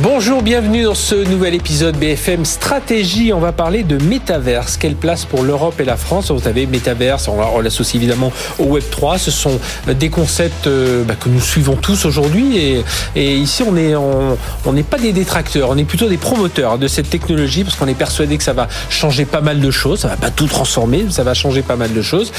Bonjour, 0.00 0.42
bienvenue 0.42 0.82
dans 0.82 0.96
ce 0.96 1.14
nouvel 1.14 1.54
épisode 1.54 1.96
BFM 1.96 2.44
Stratégie. 2.44 3.32
On 3.32 3.38
va 3.38 3.52
parler 3.52 3.84
de 3.84 3.96
métaverse. 4.02 4.76
Quelle 4.76 4.96
place 4.96 5.24
pour 5.24 5.44
l'Europe 5.44 5.78
et 5.78 5.84
la 5.84 5.96
France 5.96 6.32
Vous 6.32 6.40
savez, 6.40 6.66
métaverse, 6.66 7.28
on 7.28 7.60
l'associe 7.60 7.94
évidemment 7.94 8.32
au 8.58 8.64
Web 8.64 8.82
3. 8.90 9.18
Ce 9.18 9.30
sont 9.30 9.60
des 9.86 10.08
concepts 10.08 10.66
euh, 10.66 11.04
bah, 11.04 11.14
que 11.14 11.28
nous 11.28 11.40
suivons 11.40 11.76
tous 11.76 12.06
aujourd'hui. 12.06 12.82
Et, 13.14 13.36
ici, 13.36 13.62
on 13.62 13.70
n'est 13.70 13.94
on, 13.94 14.72
n'est 14.72 14.82
pas 14.82 14.98
des 14.98 15.12
détracteurs, 15.12 15.70
on 15.70 15.78
est 15.78 15.84
plutôt 15.84 16.08
des 16.08 16.16
promoteurs 16.16 16.76
de 16.76 16.88
cette 16.88 17.08
technologie 17.08 17.62
parce 17.62 17.76
qu'on 17.76 17.86
est 17.86 17.94
persuadé 17.94 18.36
que 18.36 18.42
ça 18.42 18.52
va 18.52 18.66
changer 18.90 19.26
pas 19.26 19.42
mal 19.42 19.60
de 19.60 19.70
choses. 19.70 20.00
Ça 20.00 20.08
va 20.08 20.16
pas 20.16 20.30
tout 20.30 20.48
transformer, 20.48 21.04
mais 21.04 21.12
ça 21.12 21.22
va 21.22 21.34
changer 21.34 21.62
pas 21.62 21.76
mal 21.76 21.92
de 21.92 22.02
choses. 22.02 22.32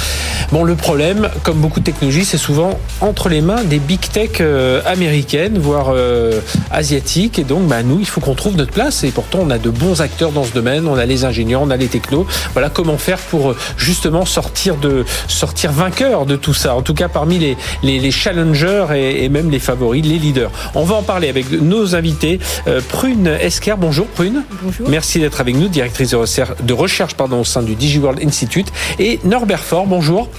Bon, 0.51 0.65
le 0.65 0.75
problème, 0.75 1.29
comme 1.43 1.59
beaucoup 1.59 1.79
de 1.79 1.85
technologies, 1.85 2.25
c'est 2.25 2.37
souvent 2.37 2.77
entre 2.99 3.29
les 3.29 3.39
mains 3.39 3.63
des 3.63 3.79
big 3.79 4.01
tech 4.01 4.41
euh, 4.41 4.81
américaines, 4.85 5.57
voire 5.57 5.93
euh, 5.93 6.41
asiatiques 6.69 7.44
donc, 7.47 7.67
bah, 7.67 7.83
nous, 7.83 7.99
il 7.99 8.05
faut 8.05 8.21
qu'on 8.21 8.35
trouve 8.35 8.55
notre 8.55 8.71
place. 8.71 9.03
Et 9.03 9.11
pourtant, 9.11 9.39
on 9.43 9.49
a 9.49 9.57
de 9.57 9.69
bons 9.69 10.01
acteurs 10.01 10.31
dans 10.31 10.43
ce 10.43 10.53
domaine. 10.53 10.87
On 10.87 10.95
a 10.95 11.05
les 11.05 11.25
ingénieurs, 11.25 11.61
on 11.61 11.69
a 11.69 11.77
les 11.77 11.87
technos. 11.87 12.25
Voilà 12.53 12.69
comment 12.69 12.97
faire 12.97 13.17
pour 13.17 13.51
euh, 13.51 13.57
justement 13.77 14.25
sortir 14.25 14.75
de 14.77 15.05
sortir 15.27 15.71
vainqueur 15.71 16.25
de 16.25 16.35
tout 16.35 16.53
ça. 16.53 16.75
En 16.75 16.81
tout 16.81 16.93
cas, 16.93 17.07
parmi 17.07 17.39
les, 17.39 17.57
les, 17.83 18.11
challengers 18.11 18.87
et, 18.95 19.29
même 19.29 19.49
les 19.49 19.59
favoris, 19.59 20.05
les 20.05 20.19
leaders. 20.19 20.51
On 20.73 20.83
va 20.83 20.95
en 20.95 21.03
parler 21.03 21.29
avec 21.29 21.51
nos 21.51 21.95
invités. 21.95 22.39
Euh, 22.67 22.81
Prune 22.87 23.27
Esquer, 23.27 23.75
bonjour 23.77 24.07
Prune. 24.07 24.43
Bonjour. 24.61 24.89
Merci 24.89 25.19
d'être 25.19 25.41
avec 25.41 25.55
nous, 25.55 25.67
directrice 25.67 26.11
de 26.11 26.15
recherche, 26.15 26.51
de 26.61 26.73
recherche 26.73 27.15
pardon, 27.15 27.41
au 27.41 27.45
sein 27.45 27.61
du 27.61 27.75
DigiWorld 27.75 28.23
Institute. 28.23 28.71
Et 28.99 29.19
Norbert 29.23 29.63
Fort, 29.63 29.87
bonjour. 29.87 30.29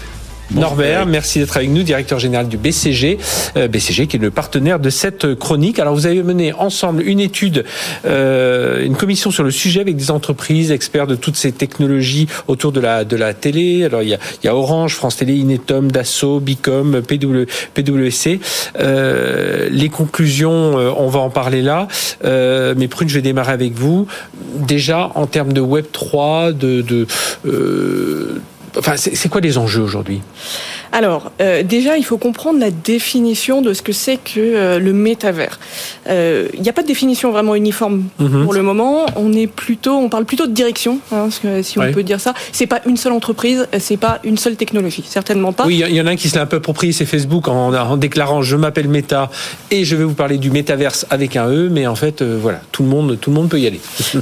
Norbert, 0.54 1.06
merci 1.06 1.40
d'être 1.40 1.56
avec 1.56 1.70
nous, 1.70 1.82
directeur 1.82 2.18
général 2.18 2.48
du 2.48 2.56
BCG, 2.56 3.18
euh, 3.56 3.68
BCG 3.68 4.06
qui 4.06 4.16
est 4.16 4.20
le 4.20 4.30
partenaire 4.30 4.78
de 4.78 4.90
cette 4.90 5.34
chronique. 5.34 5.78
Alors 5.78 5.94
vous 5.94 6.06
avez 6.06 6.22
mené 6.22 6.52
ensemble 6.52 7.02
une 7.02 7.20
étude, 7.20 7.64
euh, 8.06 8.84
une 8.84 8.96
commission 8.96 9.30
sur 9.30 9.42
le 9.42 9.50
sujet 9.50 9.80
avec 9.80 9.96
des 9.96 10.10
entreprises, 10.10 10.70
experts 10.70 11.06
de 11.06 11.16
toutes 11.16 11.36
ces 11.36 11.52
technologies 11.52 12.28
autour 12.46 12.72
de 12.72 12.80
la 12.80 13.04
de 13.04 13.16
la 13.16 13.34
télé. 13.34 13.84
Alors 13.84 14.02
il 14.02 14.08
y 14.08 14.14
a, 14.14 14.18
il 14.42 14.46
y 14.46 14.48
a 14.48 14.54
Orange, 14.54 14.94
France 14.94 15.16
Télé, 15.16 15.34
Inetom, 15.34 15.90
Dassault, 15.90 16.40
Bicom, 16.40 17.02
PW, 17.02 17.44
PwC. 17.74 18.40
Euh, 18.78 19.68
les 19.70 19.88
conclusions, 19.88 20.78
euh, 20.78 20.90
on 20.96 21.08
va 21.08 21.20
en 21.20 21.30
parler 21.30 21.62
là. 21.62 21.88
Euh, 22.24 22.74
mais 22.76 22.88
Prune, 22.88 23.08
je 23.08 23.14
vais 23.14 23.22
démarrer 23.22 23.52
avec 23.52 23.74
vous. 23.74 24.06
Déjà 24.54 25.10
en 25.14 25.26
termes 25.26 25.52
de 25.52 25.60
Web 25.60 25.86
3, 25.92 26.52
de, 26.52 26.82
de 26.82 27.06
euh, 27.46 28.40
Enfin, 28.76 28.96
c'est 28.96 29.28
quoi 29.28 29.40
les 29.40 29.58
enjeux 29.58 29.82
aujourd'hui? 29.82 30.20
Alors, 30.92 31.32
euh, 31.40 31.62
déjà, 31.62 31.96
il 31.96 32.04
faut 32.04 32.18
comprendre 32.18 32.58
la 32.58 32.70
définition 32.70 33.62
de 33.62 33.72
ce 33.72 33.82
que 33.82 33.92
c'est 33.92 34.16
que 34.16 34.38
euh, 34.38 34.78
le 34.78 34.92
métavers. 34.92 35.58
Euh, 36.08 36.48
il 36.54 36.62
n'y 36.62 36.68
a 36.68 36.72
pas 36.72 36.82
de 36.82 36.86
définition 36.86 37.30
vraiment 37.32 37.54
uniforme 37.54 38.04
mhm. 38.18 38.44
pour 38.44 38.54
le 38.54 38.62
moment. 38.62 39.06
On 39.16 39.32
est 39.32 39.46
plutôt, 39.46 39.94
on 39.94 40.08
parle 40.08 40.24
plutôt 40.24 40.46
de 40.46 40.52
direction, 40.52 40.98
hein, 41.12 41.28
si 41.62 41.78
on 41.78 41.92
peut 41.92 42.02
dire 42.02 42.20
ça. 42.20 42.34
C'est 42.52 42.66
pas 42.66 42.80
une 42.86 42.96
seule 42.96 43.12
entreprise, 43.12 43.68
c'est 43.78 43.96
pas 43.96 44.20
une 44.24 44.38
seule 44.38 44.56
technologie, 44.56 45.04
certainement 45.06 45.52
pas. 45.52 45.66
Oui, 45.66 45.82
il 45.86 45.94
y 45.94 46.00
en 46.00 46.06
a 46.06 46.10
un 46.10 46.16
qui 46.16 46.28
se 46.28 46.36
l'a 46.36 46.42
un 46.42 46.46
peu 46.46 46.56
approprié, 46.56 46.92
c'est 46.92 47.06
Facebook, 47.06 47.48
en, 47.48 47.74
en, 47.74 47.96
déclarant 47.96 48.42
je 48.42 48.56
m'appelle 48.56 48.88
Meta 48.88 49.30
et 49.70 49.84
je 49.84 49.96
vais 49.96 50.04
vous 50.04 50.14
parler 50.14 50.38
du 50.38 50.50
métaverse 50.50 51.06
avec 51.10 51.36
un 51.36 51.48
E, 51.48 51.68
mais 51.70 51.86
en 51.86 51.94
fait, 51.94 52.22
voilà, 52.22 52.60
tout 52.72 52.82
le 52.82 52.88
monde, 52.88 53.18
tout 53.20 53.30
le 53.30 53.36
monde 53.36 53.48
peut 53.48 53.60
y 53.60 53.66
aller. 53.66 53.80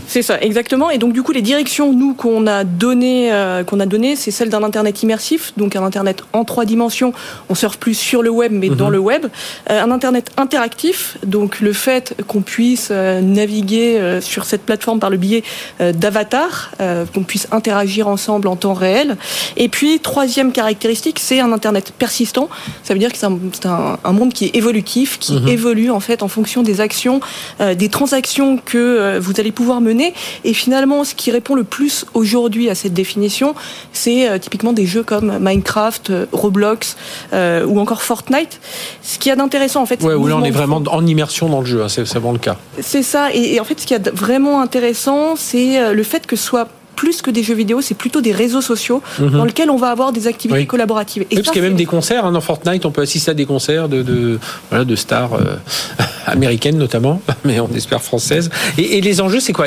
c'est 0.08 0.22
ça, 0.22 0.40
exactement. 0.40 0.90
Et 0.90 0.98
donc 0.98 1.12
du 1.12 1.22
coup, 1.22 1.32
les 1.32 1.42
directions, 1.42 1.92
nous, 1.92 2.14
qu'on 2.14 2.46
a 2.46 2.64
donné, 2.64 3.30
qu'on 3.66 3.80
a 3.80 3.86
donné, 3.86 4.16
c'est 4.16 4.30
celle 4.30 4.43
d'un 4.48 4.62
internet 4.62 5.02
immersif, 5.02 5.52
donc 5.56 5.76
un 5.76 5.84
internet 5.84 6.22
en 6.32 6.44
trois 6.44 6.64
dimensions. 6.64 7.12
On 7.48 7.54
surfe 7.54 7.78
plus 7.78 7.94
sur 7.94 8.22
le 8.22 8.30
web, 8.30 8.52
mais 8.52 8.68
dans 8.68 8.86
mhm. 8.86 8.92
le 8.92 8.98
web. 8.98 9.26
Euh, 9.70 9.82
un 9.82 9.90
Internet 9.90 10.30
interactif, 10.36 11.18
donc 11.24 11.60
le 11.60 11.72
fait 11.72 12.16
qu'on 12.26 12.42
puisse 12.42 12.88
euh, 12.90 13.20
naviguer 13.20 13.98
euh, 13.98 14.20
sur 14.20 14.44
cette 14.44 14.62
plateforme 14.62 14.98
par 14.98 15.10
le 15.10 15.16
biais 15.16 15.42
d'avatars, 15.78 16.72
qu'on 17.12 17.24
puisse 17.24 17.48
interagir 17.50 18.08
ensemble 18.08 18.48
en 18.48 18.56
temps 18.56 18.74
réel. 18.74 19.16
Et 19.56 19.68
puis, 19.68 20.00
troisième 20.00 20.52
caractéristique, 20.52 21.18
c'est 21.18 21.40
un 21.40 21.52
Internet 21.52 21.92
persistant. 21.98 22.48
Ça 22.82 22.94
veut 22.94 23.00
dire 23.00 23.12
que 23.12 23.18
c'est 23.18 23.26
un, 23.26 24.12
monde 24.12 24.32
qui 24.32 24.46
est 24.46 24.56
évolutif, 24.56 25.18
qui 25.18 25.34
mhm. 25.34 25.48
évolue 25.48 25.90
en 25.90 26.00
fait 26.00 26.22
en 26.22 26.28
fonction 26.28 26.62
des 26.62 26.80
actions, 26.80 27.20
des 27.60 27.88
transactions 27.88 28.58
que 28.58 29.18
vous 29.18 29.32
allez 29.38 29.52
pouvoir 29.52 29.80
mener. 29.80 30.14
Et 30.44 30.54
finalement, 30.54 31.04
ce 31.04 31.14
qui 31.14 31.30
répond 31.30 31.54
le 31.54 31.64
plus 31.64 32.06
aujourd'hui 32.14 32.70
à 32.70 32.74
cette 32.74 32.94
définition, 32.94 33.54
c'est 33.92 34.23
typiquement 34.38 34.72
des 34.72 34.86
jeux 34.86 35.02
comme 35.02 35.38
Minecraft, 35.38 36.12
Roblox 36.32 36.96
euh, 37.32 37.64
ou 37.64 37.78
encore 37.78 38.02
Fortnite. 38.02 38.60
Ce 39.02 39.18
qui 39.18 39.30
a 39.30 39.36
d'intéressant 39.36 39.82
en 39.82 39.86
fait. 39.86 40.02
Ouais, 40.02 40.14
où 40.14 40.26
là 40.26 40.36
on 40.36 40.44
est 40.44 40.50
vraiment 40.50 40.82
en 40.86 41.06
immersion 41.06 41.48
dans 41.48 41.60
le 41.60 41.66
jeu, 41.66 41.82
hein, 41.82 41.88
c'est 41.88 42.02
vraiment 42.02 42.32
le 42.32 42.38
cas. 42.38 42.56
C'est 42.80 43.02
ça, 43.02 43.32
et, 43.32 43.58
en 43.60 43.64
fait 43.64 43.80
ce 43.80 43.86
qui 43.86 43.94
est 43.94 44.08
vraiment 44.10 44.60
intéressant, 44.60 45.36
c'est 45.36 45.78
euh, 45.78 45.92
le 45.92 46.02
fait 46.02 46.26
que 46.26 46.36
ce 46.36 46.44
soit 46.44 46.68
plus 46.94 47.22
que 47.22 47.30
des 47.30 47.42
jeux 47.42 47.54
vidéo, 47.54 47.80
c'est 47.80 47.94
plutôt 47.94 48.20
des 48.20 48.32
réseaux 48.32 48.60
sociaux 48.60 49.02
mhm. 49.18 49.30
dans 49.30 49.44
lesquels 49.44 49.70
on 49.70 49.76
va 49.76 49.90
avoir 49.90 50.12
des 50.12 50.26
activités 50.26 50.66
collaboratives. 50.66 51.24
Et 51.30 51.36
parce 51.36 51.50
qu'il 51.50 51.62
y 51.62 51.64
a 51.64 51.68
même 51.68 51.76
des 51.76 51.86
concerts 51.86 52.24
hein, 52.24 52.32
dans 52.32 52.40
Fortnite, 52.40 52.86
on 52.86 52.90
peut 52.90 53.02
assister 53.02 53.30
à 53.30 53.34
des 53.34 53.46
concerts 53.46 53.88
de, 53.88 54.02
de, 54.02 54.38
voilà, 54.70 54.84
de 54.84 54.96
stars 54.96 55.34
euh, 55.34 55.56
américaines 56.26 56.78
notamment, 56.78 57.20
mais 57.44 57.60
on 57.60 57.68
espère 57.74 58.02
françaises. 58.02 58.50
Et, 58.78 58.98
et 58.98 59.00
les 59.00 59.20
enjeux, 59.20 59.40
c'est 59.40 59.52
quoi? 59.52 59.66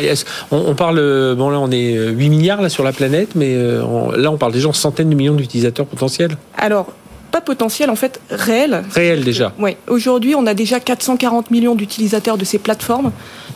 On, 0.52 0.58
on, 0.58 0.76
parle, 0.76 0.98
bon 1.36 1.50
là 1.50 1.60
on 1.60 1.72
est 1.72 1.94
8 1.94 2.30
milliards 2.30 2.62
là 2.62 2.70
sur 2.70 2.84
la 2.84 2.92
planète, 2.92 3.30
mais 3.36 3.56
là 3.56 4.32
on 4.32 4.38
parle 4.38 4.52
déjà 4.52 4.68
de 4.70 4.74
centaines 4.74 5.10
de 5.10 5.16
millions 5.16 5.36
d'utilisateurs 5.36 5.86
potentiels. 5.86 6.38
Alors 6.58 6.88
pas 7.32 7.42
potentiel, 7.42 7.90
en 7.90 7.96
fait 7.96 8.20
réel. 8.30 8.84
Réel 8.94 9.24
déjà. 9.24 9.54
Oui. 9.60 9.76
Aujourd'hui, 9.88 10.36
on 10.36 10.46
a 10.46 10.54
déjà 10.54 10.80
440 10.80 11.52
millions 11.52 11.76
d'utilisateurs 11.76 12.38
de 12.38 12.46
ces 12.46 12.60
plateformes. 12.60 13.12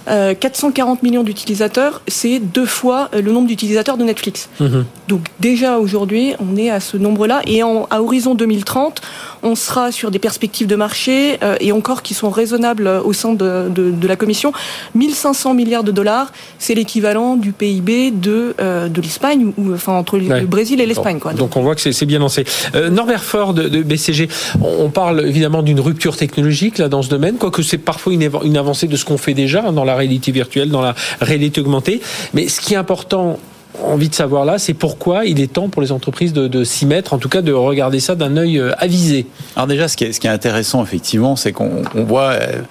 440 0.05 0.99
euh, 0.99 1.07
millions 1.07 1.23
d'utilisateurs, 1.23 2.01
c'est 2.07 2.39
deux 2.39 2.65
fois 2.65 3.09
euh, 3.13 3.21
le 3.21 3.31
nombre 3.31 3.47
d'utilisateurs 3.47 3.97
de 3.97 4.03
Netflix. 4.03 4.49
Mhm. 4.59 4.85
Donc 5.07 5.21
déjà 5.39 5.77
aujourd'hui, 5.77 6.33
on 6.39 6.57
est 6.57 6.69
à 6.69 6.79
ce 6.79 6.97
nombre-là. 6.97 7.41
Et 7.45 7.61
en, 7.63 7.87
à 7.91 8.01
horizon 8.01 8.33
2030, 8.33 9.01
on 9.43 9.55
sera 9.55 9.91
sur 9.91 10.11
des 10.11 10.19
perspectives 10.19 10.67
de 10.67 10.75
marché 10.75 11.37
euh, 11.43 11.55
et 11.59 11.71
encore 11.71 12.01
qui 12.01 12.13
sont 12.13 12.29
raisonnables 12.29 12.87
au 12.87 13.13
sein 13.13 13.33
de, 13.33 13.69
de, 13.69 13.91
de 13.91 14.07
la 14.07 14.15
Commission. 14.15 14.53
1500 14.95 15.53
milliards 15.53 15.83
de 15.83 15.91
dollars, 15.91 16.31
c'est 16.57 16.73
l'équivalent 16.73 17.35
du 17.35 17.51
PIB 17.51 18.11
de, 18.11 18.55
de 18.59 19.01
l'Espagne, 19.01 19.51
ou 19.57 19.73
enfin 19.73 19.93
entre 19.93 20.17
le 20.17 20.45
Brésil 20.45 20.81
et 20.81 20.85
l'Espagne. 20.85 21.19
Donc, 21.19 21.35
donc 21.35 21.57
on 21.57 21.61
voit 21.61 21.75
que 21.75 21.91
c'est 21.91 22.05
bien 22.05 22.19
lancé. 22.19 22.45
Norbert 22.91 23.23
Ford 23.23 23.53
de, 23.69 23.83
BCG, 23.83 24.29
on 24.61 24.89
parle 24.89 25.27
évidemment 25.27 25.61
d'une 25.61 25.79
rupture 25.79 26.17
technologique 26.17 26.77
là 26.77 26.89
dans 26.89 27.01
ce 27.01 27.09
domaine, 27.09 27.35
quoique 27.35 27.61
c'est 27.61 27.77
parfois 27.77 28.13
une, 28.13 28.57
avancée 28.57 28.87
de 28.87 28.95
ce 28.95 29.05
qu'on 29.05 29.17
fait 29.17 29.33
déjà 29.33 29.63
hein, 29.67 29.73
dans 29.73 29.83
la 29.83 29.95
réalité 29.95 30.31
virtuelle, 30.31 30.69
dans 30.69 30.81
la 30.81 30.95
réalité 31.19 31.61
augmentée. 31.61 32.01
Mais 32.33 32.47
ce 32.47 32.61
qui 32.61 32.73
est 32.73 32.77
important 32.77 33.39
envie 33.83 34.09
de 34.09 34.15
savoir 34.15 34.45
là, 34.45 34.57
c'est 34.59 34.73
pourquoi 34.73 35.25
il 35.25 35.39
est 35.39 35.53
temps 35.53 35.69
pour 35.69 35.81
les 35.81 35.91
entreprises 35.91 36.33
de, 36.33 36.63
s'y 36.63 36.85
mettre, 36.85 37.13
en 37.13 37.17
tout 37.17 37.29
cas 37.29 37.41
de 37.41 37.53
regarder 37.53 37.99
ça 37.99 38.15
d'un 38.15 38.37
œil 38.37 38.59
euh, 38.59 38.73
avisé. 38.77 39.25
Alors 39.55 39.67
déjà, 39.67 39.87
ce 39.87 39.95
qui 39.95 40.03
est, 40.03 40.11
ce 40.11 40.19
qui 40.19 40.27
est 40.27 40.31
intéressant 40.31 40.83
effectivement, 40.83 41.35
c'est 41.35 41.51
qu'on 41.51 41.83
voit 41.95 42.31
euh, 42.31 42.61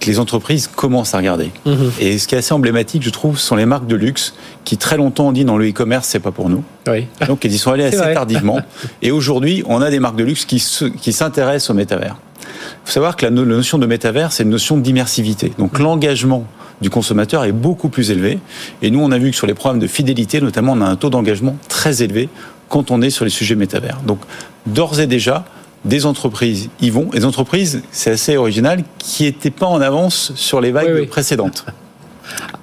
que 0.00 0.06
les 0.06 0.18
entreprises 0.18 0.68
commencent 0.68 1.14
à 1.14 1.18
regarder. 1.18 1.50
Mhm. 1.66 1.92
Et 1.98 2.18
ce 2.18 2.28
qui 2.28 2.34
est 2.34 2.38
assez 2.38 2.54
emblématique, 2.54 3.02
je 3.02 3.10
trouve, 3.10 3.38
sont 3.38 3.56
les 3.56 3.66
marques 3.66 3.86
de 3.86 3.96
luxe 3.96 4.34
qui 4.64 4.76
très 4.76 4.96
longtemps 4.96 5.28
ont 5.28 5.32
dit 5.32 5.44
dans 5.44 5.56
le 5.56 5.68
e-commerce, 5.68 6.06
c'est 6.08 6.20
pas 6.20 6.30
pour 6.30 6.48
nous. 6.48 6.62
Oui. 6.86 7.06
Donc 7.26 7.44
ils 7.44 7.52
y 7.52 7.58
sont 7.58 7.72
allés 7.72 7.84
assez 7.84 8.14
tardivement. 8.14 8.60
Et 9.02 9.10
aujourd'hui, 9.10 9.62
on 9.66 9.82
a 9.82 9.90
des 9.90 9.98
marques 9.98 10.16
de 10.16 10.24
luxe 10.24 10.44
qui, 10.44 10.64
qui 11.00 11.12
s'intéressent 11.12 11.70
au 11.70 11.74
métavers. 11.74 12.16
Il 12.40 12.86
faut 12.86 12.92
savoir 12.92 13.16
que 13.16 13.26
la 13.26 13.30
notion 13.30 13.78
de 13.78 13.86
métavers, 13.86 14.32
c'est 14.32 14.44
une 14.44 14.50
notion 14.50 14.76
d'immersivité. 14.76 15.52
Donc 15.58 15.78
l'engagement 15.78 16.46
du 16.80 16.90
consommateur 16.90 17.44
est 17.44 17.52
beaucoup 17.52 17.88
plus 17.88 18.10
élevé. 18.10 18.38
Et 18.82 18.90
nous, 18.90 19.00
on 19.00 19.10
a 19.10 19.18
vu 19.18 19.30
que 19.30 19.36
sur 19.36 19.46
les 19.46 19.54
programmes 19.54 19.80
de 19.80 19.86
fidélité, 19.86 20.40
notamment, 20.40 20.72
on 20.72 20.80
a 20.80 20.86
un 20.86 20.96
taux 20.96 21.10
d'engagement 21.10 21.56
très 21.68 22.02
élevé 22.02 22.28
quand 22.68 22.90
on 22.90 23.02
est 23.02 23.10
sur 23.10 23.24
les 23.24 23.30
sujets 23.30 23.54
métavers. 23.54 24.00
Donc, 24.06 24.20
d'ores 24.66 25.00
et 25.00 25.06
déjà, 25.06 25.44
des 25.84 26.06
entreprises 26.06 26.70
y 26.80 26.90
vont. 26.90 27.10
Et 27.12 27.20
des 27.20 27.24
entreprises, 27.24 27.82
c'est 27.90 28.10
assez 28.10 28.36
original, 28.36 28.82
qui 28.98 29.24
n'étaient 29.24 29.50
pas 29.50 29.66
en 29.66 29.80
avance 29.80 30.32
sur 30.34 30.60
les 30.60 30.72
vagues 30.72 31.06
précédentes. 31.08 31.64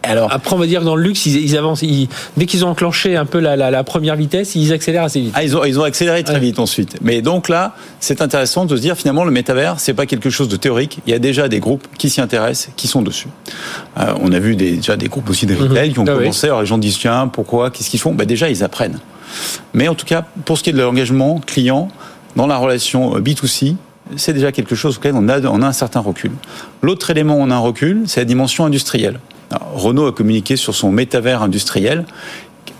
Alors, 0.03 0.31
Après, 0.31 0.55
on 0.55 0.59
va 0.59 0.67
dire 0.67 0.83
dans 0.83 0.95
le 0.95 1.03
luxe, 1.03 1.25
ils, 1.25 1.57
avancent. 1.57 1.83
dès 2.37 2.45
qu'ils 2.45 2.65
ont 2.65 2.69
enclenché 2.69 3.15
un 3.15 3.25
peu 3.25 3.39
la, 3.39 3.83
première 3.83 4.15
vitesse, 4.15 4.55
ils 4.55 4.71
accélèrent 4.71 5.03
assez 5.03 5.19
vite. 5.19 5.33
Ah, 5.35 5.43
ils 5.43 5.57
ont, 5.57 5.63
ils 5.63 5.79
ont 5.79 5.83
accéléré 5.83 6.23
très 6.23 6.39
vite 6.39 6.59
ensuite. 6.59 6.97
Mais 7.01 7.21
donc 7.21 7.49
là, 7.49 7.75
c'est 7.99 8.21
intéressant 8.21 8.65
de 8.65 8.75
se 8.75 8.81
dire 8.81 8.95
finalement 8.95 9.23
le 9.23 9.31
métavers, 9.31 9.79
c'est 9.79 9.93
pas 9.93 10.05
quelque 10.05 10.29
chose 10.29 10.47
de 10.47 10.57
théorique. 10.57 10.99
Il 11.07 11.11
y 11.11 11.15
a 11.15 11.19
déjà 11.19 11.47
des 11.47 11.59
groupes 11.59 11.87
qui 11.97 12.09
s'y 12.09 12.21
intéressent, 12.21 12.69
qui 12.75 12.87
sont 12.87 13.01
dessus. 13.01 13.27
Euh, 13.99 14.13
on 14.21 14.31
a 14.31 14.39
vu 14.39 14.55
des, 14.55 14.73
déjà 14.73 14.95
des 14.95 15.07
groupes 15.07 15.29
aussi 15.29 15.45
de 15.45 15.55
retail 15.55 15.93
qui 15.93 15.99
ont 15.99 16.05
ah 16.07 16.13
commencé. 16.13 16.47
Alors 16.47 16.61
les 16.61 16.67
gens 16.67 16.77
disent 16.77 16.99
tiens, 16.99 17.27
pourquoi, 17.27 17.71
qu'est-ce 17.71 17.89
qu'ils 17.89 17.99
font? 17.99 18.13
Bah, 18.13 18.25
déjà 18.25 18.49
ils 18.49 18.63
apprennent. 18.63 18.99
Mais 19.73 19.87
en 19.87 19.95
tout 19.95 20.05
cas, 20.05 20.23
pour 20.45 20.57
ce 20.57 20.63
qui 20.63 20.69
est 20.69 20.73
de 20.73 20.81
l'engagement 20.81 21.41
client 21.45 21.89
dans 22.35 22.47
la 22.47 22.57
relation 22.57 23.19
B2C, 23.19 23.75
c'est 24.17 24.33
déjà 24.33 24.51
quelque 24.51 24.75
chose 24.75 24.97
auquel 24.97 25.15
on 25.15 25.27
a, 25.29 25.41
on 25.47 25.61
a 25.61 25.67
un 25.67 25.73
certain 25.73 25.99
recul. 25.99 26.31
L'autre 26.81 27.09
élément 27.09 27.35
où 27.37 27.41
on 27.41 27.49
a 27.49 27.55
un 27.55 27.59
recul, 27.59 28.03
c'est 28.05 28.21
la 28.21 28.25
dimension 28.25 28.65
industrielle. 28.65 29.19
Renault 29.73 30.07
a 30.07 30.11
communiqué 30.11 30.55
sur 30.55 30.75
son 30.75 30.91
métavers 30.91 31.41
industriel 31.41 32.05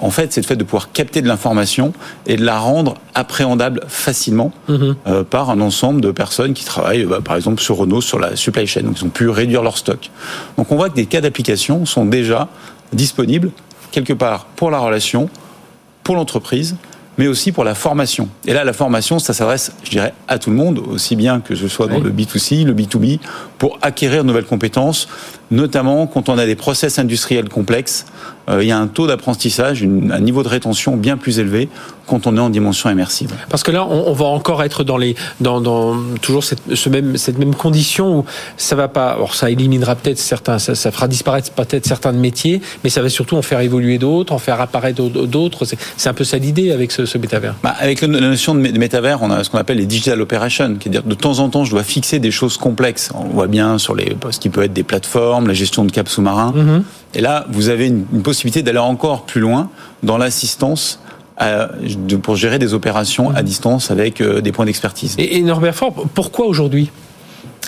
en 0.02 0.10
fait, 0.10 0.34
c'est 0.34 0.42
le 0.42 0.46
fait 0.46 0.56
de 0.56 0.64
pouvoir 0.64 0.92
capter 0.92 1.22
de 1.22 1.28
l'information 1.28 1.94
et 2.26 2.36
de 2.36 2.44
la 2.44 2.60
rendre 2.60 2.96
appréhendable 3.14 3.82
facilement 3.88 4.52
mhm. 4.68 4.96
euh, 5.08 5.24
par 5.24 5.50
un 5.50 5.62
ensemble 5.62 6.02
de 6.02 6.12
personnes 6.12 6.54
qui 6.54 6.66
travaillent, 6.66 7.06
bah, 7.06 7.20
par 7.24 7.36
exemple, 7.36 7.62
sur 7.62 7.78
Renault, 7.78 8.02
sur 8.02 8.20
la 8.20 8.36
supply 8.36 8.68
chain. 8.68 8.82
Donc, 8.82 9.00
ils 9.00 9.06
ont 9.06 9.10
pu 9.10 9.30
réduire 9.30 9.64
leur 9.64 9.78
stock. 9.78 10.12
Donc, 10.58 10.72
on 10.72 10.76
voit 10.76 10.90
que 10.90 10.96
des 10.96 11.06
cas 11.06 11.22
d'application 11.22 11.86
sont 11.86 12.06
déjà 12.06 12.50
disponibles 12.94 13.52
quelque 13.92 14.14
part 14.14 14.46
pour 14.56 14.70
la 14.70 14.80
relation, 14.80 15.30
pour 16.04 16.16
l'entreprise, 16.16 16.76
mais 17.18 17.28
aussi 17.28 17.52
pour 17.52 17.64
la 17.64 17.76
formation. 17.76 18.30
Et 18.46 18.54
là, 18.54 18.64
la 18.64 18.74
formation, 18.74 19.20
ça 19.20 19.34
s'adresse, 19.34 19.72
je 19.84 19.92
dirais, 19.92 20.14
à 20.28 20.40
tout 20.40 20.50
le 20.50 20.56
monde, 20.56 20.80
aussi 20.80 21.16
bien 21.16 21.40
que 21.42 21.56
ce 21.56 21.68
soit 21.68 21.88
dans 21.88 22.00
le 22.00 22.12
B2C, 22.12 22.66
le 22.66 22.74
B2B, 22.74 23.20
pour 23.58 23.78
acquérir 23.82 24.24
de 24.24 24.28
nouvelles 24.28 24.46
compétences, 24.46 25.08
notamment 25.52 26.08
quand 26.08 26.30
on 26.30 26.38
a 26.38 26.46
des 26.46 26.56
process 26.56 27.00
industriels 27.00 27.50
complexes. 27.50 28.06
Euh, 28.50 28.64
il 28.64 28.68
y 28.68 28.72
a 28.72 28.78
un 28.78 28.88
taux 28.88 29.08
d'apprentissage, 29.08 29.84
un 29.84 30.20
niveau 30.20 30.44
de 30.44 30.48
rétention 30.48 30.96
bien 30.98 31.18
plus 31.18 31.40
élevé 31.40 31.70
quand 32.08 32.28
on 32.28 32.38
est 32.38 32.40
en 32.40 32.50
dimension 32.50 32.90
immersive. 32.90 33.32
Parce 33.50 33.64
que 33.64 33.72
là, 33.72 33.86
on, 33.86 34.14
va 34.14 34.26
encore 34.26 34.64
être 34.64 34.84
dans 34.84 34.98
les, 34.98 35.16
dans, 35.40 35.60
dans 35.60 35.98
toujours 36.22 36.44
cette, 36.44 36.76
ce 36.76 36.90
même, 36.90 37.18
cette 37.18 37.40
même 37.40 37.56
condition 37.56 38.20
où 38.20 38.26
ça 38.58 38.76
va 38.76 38.88
pas. 38.88 39.12
Alors, 39.14 39.34
ça 39.34 39.50
éliminera 39.50 39.96
peut-être 39.96 40.20
certains, 40.20 40.60
ça, 40.60 40.76
ça 40.76 40.92
fera 40.92 41.08
disparaître 41.08 41.52
peut-être 41.52 41.86
certains 41.86 42.12
métiers, 42.12 42.62
mais 42.84 42.90
ça 42.90 43.02
va 43.02 43.10
surtout 43.10 43.36
en 43.38 43.42
faire 43.42 43.60
évoluer 43.60 43.98
d'autres, 43.98 44.34
en 44.34 44.38
faire 44.38 44.62
apparaître 44.62 45.02
d'autres. 45.02 45.66
C'est 45.98 46.10
un 46.10 46.14
peu 46.14 46.24
ça 46.24 46.38
l'idée 46.38 46.72
avec 46.72 46.92
ce, 46.92 47.06
ce 47.06 47.18
métavers. 47.18 47.56
Bah, 47.64 47.76
avec 47.80 48.02
la 48.02 48.08
notion 48.08 48.54
de 48.54 48.60
métavers, 48.60 49.24
on 49.24 49.32
a 49.32 49.44
ce 49.44 49.50
qu'on 49.50 49.58
appelle 49.58 49.78
les 49.78 49.88
digital 49.88 50.22
operations, 50.22 50.76
qui 50.76 50.90
est 50.90 50.92
dire 50.92 51.04
de 51.04 51.16
temps 51.16 51.40
en 51.40 51.50
temps, 51.50 51.66
je 51.66 51.72
dois 51.72 51.84
fixer 51.84 52.20
des 52.20 52.32
choses 52.32 52.58
complexes. 52.58 53.10
On 53.16 53.26
voit 53.26 53.48
bien 53.48 53.78
sur 53.80 53.96
les, 53.96 54.16
ce 54.30 54.40
qui 54.40 54.50
peut 54.50 54.64
être 54.64 54.74
des 54.74 54.84
plateformes, 54.84 55.48
la 55.48 55.54
gestion 55.54 55.86
de 55.86 55.92
caps 55.92 56.12
sous-marins. 56.12 56.54
Mm-hmm. 56.56 56.82
Et 57.16 57.22
là, 57.22 57.46
vous 57.50 57.70
avez 57.70 57.88
une, 57.88 58.06
une 58.14 58.24
possibilité 58.24 58.62
d'aller 58.62 58.80
encore 58.80 59.26
plus 59.26 59.42
loin 59.42 59.70
dans 60.04 60.18
l'assistance 60.18 61.00
pour 62.22 62.36
gérer 62.36 62.60
des 62.60 62.74
opérations 62.74 63.32
à 63.32 63.44
distance 63.44 63.92
avec 63.92 64.22
euh, 64.22 64.42
des 64.42 64.52
points 64.52 64.66
d'expertise. 64.66 65.16
Et, 65.18 65.42
Norbert 65.42 65.76
Fort, 65.76 65.94
pourquoi 66.14 66.46
aujourd'hui? 66.46 66.90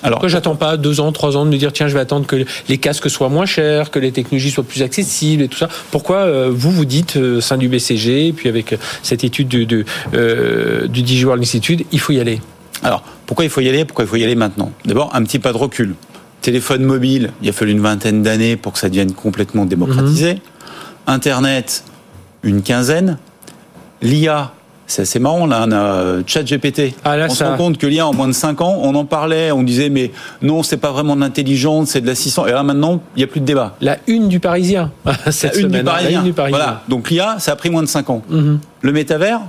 Alors, 0.03 0.19
pourquoi 0.19 0.29
j'attends 0.29 0.55
pas 0.55 0.77
deux 0.77 0.99
ans, 0.99 1.11
trois 1.11 1.37
ans 1.37 1.45
de 1.45 1.49
me 1.49 1.57
dire 1.57 1.73
tiens 1.73 1.87
je 1.87 1.95
vais 1.95 1.99
attendre 1.99 2.27
que 2.27 2.45
les 2.69 2.77
casques 2.77 3.09
soient 3.09 3.29
moins 3.29 3.47
chers, 3.47 3.89
que 3.89 3.97
les 3.97 4.11
technologies 4.11 4.51
soient 4.51 4.63
plus 4.63 4.83
accessibles 4.83 5.41
et 5.43 5.47
tout 5.47 5.57
ça? 5.57 5.69
Pourquoi 5.89 6.17
euh, 6.17 6.51
vous 6.53 6.71
vous 6.71 6.85
dites 6.85 7.17
euh, 7.17 7.41
sein 7.41 7.57
du 7.57 7.67
BCG 7.67 8.31
puis 8.31 8.47
avec 8.47 8.75
cette 9.01 9.23
étude 9.23 9.47
du, 9.47 9.65
du, 9.65 9.85
du 10.13 11.01
Digital 11.01 11.39
Institute 11.39 11.85
il 11.91 11.99
faut 11.99 12.13
y 12.13 12.19
aller? 12.19 12.39
Alors 12.83 13.01
pourquoi 13.25 13.43
il 13.43 13.49
faut 13.49 13.61
y 13.61 13.69
aller? 13.69 13.85
Pourquoi 13.85 14.05
il 14.05 14.07
faut 14.07 14.17
y 14.17 14.23
aller 14.23 14.35
maintenant? 14.35 14.71
D'abord 14.85 15.09
un 15.15 15.23
petit 15.23 15.39
pas 15.39 15.51
de 15.51 15.57
recul. 15.57 15.95
Téléphone 16.41 16.83
mobile, 16.83 17.31
il 17.41 17.49
a 17.49 17.51
fallu 17.51 17.71
une 17.71 17.81
vingtaine 17.81 18.23
d'années 18.23 18.55
pour 18.55 18.73
que 18.73 18.79
ça 18.79 18.89
devienne 18.89 19.11
complètement 19.11 19.65
démocratisé. 19.65 20.35
Mhm. 20.35 20.39
Internet, 21.07 21.83
une 22.43 22.61
quinzaine. 22.61 23.17
L'IA, 24.01 24.51
c'est 24.85 25.01
assez 25.01 25.19
marrant, 25.19 25.45
là, 25.45 25.65
on 25.67 25.71
a 25.71 25.75
euh, 25.75 26.23
ChatGPT. 26.25 26.93
Ah, 27.03 27.17
on 27.27 27.29
se 27.29 27.43
rend 27.43 27.57
compte 27.57 27.77
que 27.77 27.87
l'IA, 27.87 28.07
en 28.07 28.13
moins 28.13 28.27
de 28.27 28.33
5 28.33 28.61
ans, 28.61 28.79
on 28.81 28.95
en 28.95 29.03
parlait, 29.03 29.51
on 29.51 29.63
disait, 29.63 29.89
mais 29.89 30.11
non, 30.41 30.63
c'est 30.63 30.77
pas 30.77 30.91
vraiment 30.91 31.15
de 31.15 31.21
l'intelligence, 31.21 31.89
c'est 31.89 32.01
de 32.01 32.07
l'assistant. 32.07 32.45
Et 32.45 32.51
là, 32.51 32.63
maintenant, 32.63 33.01
il 33.15 33.19
n'y 33.19 33.23
a 33.23 33.27
plus 33.27 33.41
de 33.41 33.45
débat. 33.45 33.75
La 33.81 33.97
une 34.07 34.29
du 34.29 34.39
Parisien, 34.39 34.91
cette 35.29 35.55
la, 35.55 35.61
une 35.61 35.67
du 35.69 35.83
Parisien. 35.83 36.11
la 36.11 36.17
une 36.19 36.23
du 36.23 36.33
Parisien. 36.33 36.57
Voilà. 36.57 36.83
Donc 36.87 37.09
l'IA, 37.09 37.35
ça 37.39 37.51
a 37.51 37.55
pris 37.55 37.69
moins 37.69 37.83
de 37.83 37.87
5 37.87 38.09
ans. 38.09 38.21
Mhm. 38.29 38.59
Le 38.81 38.91
métavers, 38.93 39.41